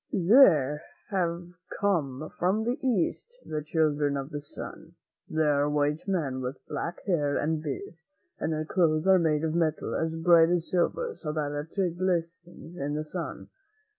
[0.11, 0.81] There
[1.11, 1.49] have
[1.79, 4.95] come from the East the Children of the Sun.
[5.29, 8.03] They are white men, with black hair and beards,
[8.39, 12.77] and their clothes are made of metal as bright as silver, so that it glistens
[12.77, 13.49] in the sun.